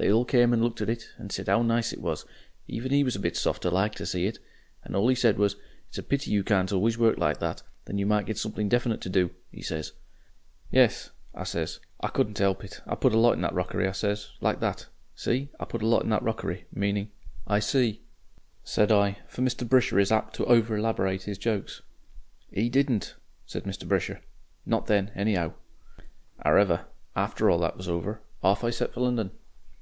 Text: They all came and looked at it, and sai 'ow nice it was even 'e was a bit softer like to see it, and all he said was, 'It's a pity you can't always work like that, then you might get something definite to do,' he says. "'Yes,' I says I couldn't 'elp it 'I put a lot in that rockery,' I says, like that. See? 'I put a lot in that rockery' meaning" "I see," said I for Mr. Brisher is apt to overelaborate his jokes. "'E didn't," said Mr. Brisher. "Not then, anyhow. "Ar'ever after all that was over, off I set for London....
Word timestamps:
They 0.00 0.12
all 0.12 0.24
came 0.24 0.52
and 0.52 0.62
looked 0.62 0.80
at 0.80 0.88
it, 0.88 1.08
and 1.18 1.32
sai 1.32 1.42
'ow 1.48 1.62
nice 1.62 1.92
it 1.92 2.00
was 2.00 2.24
even 2.68 2.92
'e 2.92 3.02
was 3.02 3.16
a 3.16 3.18
bit 3.18 3.36
softer 3.36 3.68
like 3.68 3.96
to 3.96 4.06
see 4.06 4.26
it, 4.26 4.38
and 4.84 4.94
all 4.94 5.08
he 5.08 5.16
said 5.16 5.36
was, 5.38 5.56
'It's 5.88 5.98
a 5.98 6.04
pity 6.04 6.30
you 6.30 6.44
can't 6.44 6.70
always 6.72 6.96
work 6.96 7.18
like 7.18 7.40
that, 7.40 7.64
then 7.86 7.98
you 7.98 8.06
might 8.06 8.24
get 8.24 8.38
something 8.38 8.68
definite 8.68 9.00
to 9.00 9.08
do,' 9.08 9.30
he 9.50 9.60
says. 9.60 9.94
"'Yes,' 10.70 11.10
I 11.34 11.42
says 11.42 11.80
I 12.00 12.10
couldn't 12.10 12.40
'elp 12.40 12.62
it 12.62 12.80
'I 12.86 12.94
put 12.94 13.12
a 13.12 13.18
lot 13.18 13.32
in 13.32 13.40
that 13.40 13.54
rockery,' 13.54 13.88
I 13.88 13.92
says, 13.92 14.28
like 14.40 14.60
that. 14.60 14.86
See? 15.16 15.48
'I 15.58 15.64
put 15.64 15.82
a 15.82 15.88
lot 15.88 16.04
in 16.04 16.10
that 16.10 16.22
rockery' 16.22 16.66
meaning" 16.72 17.10
"I 17.48 17.58
see," 17.58 18.02
said 18.62 18.92
I 18.92 19.18
for 19.26 19.42
Mr. 19.42 19.68
Brisher 19.68 19.98
is 19.98 20.12
apt 20.12 20.32
to 20.36 20.44
overelaborate 20.44 21.24
his 21.24 21.38
jokes. 21.38 21.82
"'E 22.52 22.68
didn't," 22.68 23.16
said 23.46 23.64
Mr. 23.64 23.84
Brisher. 23.88 24.20
"Not 24.64 24.86
then, 24.86 25.10
anyhow. 25.16 25.54
"Ar'ever 26.44 26.86
after 27.16 27.50
all 27.50 27.58
that 27.58 27.76
was 27.76 27.88
over, 27.88 28.20
off 28.44 28.62
I 28.62 28.70
set 28.70 28.94
for 28.94 29.00
London.... 29.00 29.32